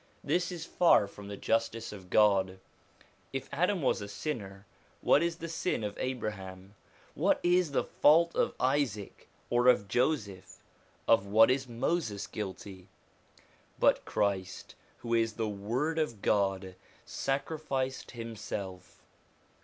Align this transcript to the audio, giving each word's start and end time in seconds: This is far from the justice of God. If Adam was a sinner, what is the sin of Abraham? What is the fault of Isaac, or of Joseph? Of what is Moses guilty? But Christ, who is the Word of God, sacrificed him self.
This 0.23 0.51
is 0.51 0.65
far 0.65 1.05
from 1.05 1.27
the 1.27 1.37
justice 1.37 1.91
of 1.93 2.09
God. 2.09 2.57
If 3.31 3.47
Adam 3.51 3.83
was 3.83 4.01
a 4.01 4.07
sinner, 4.07 4.65
what 5.01 5.21
is 5.21 5.35
the 5.35 5.47
sin 5.47 5.83
of 5.83 5.95
Abraham? 5.99 6.73
What 7.13 7.39
is 7.43 7.69
the 7.69 7.83
fault 7.83 8.35
of 8.35 8.55
Isaac, 8.59 9.27
or 9.51 9.67
of 9.67 9.87
Joseph? 9.87 10.57
Of 11.07 11.27
what 11.27 11.51
is 11.51 11.69
Moses 11.69 12.25
guilty? 12.25 12.87
But 13.77 14.03
Christ, 14.03 14.73
who 14.97 15.13
is 15.13 15.33
the 15.33 15.47
Word 15.47 15.99
of 15.99 16.23
God, 16.23 16.73
sacrificed 17.05 18.09
him 18.09 18.35
self. 18.35 19.03